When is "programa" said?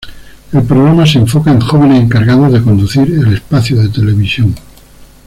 0.63-1.05